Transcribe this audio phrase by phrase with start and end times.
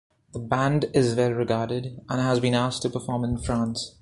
[0.33, 3.99] The band is well-regarded and has been asked to perform in France.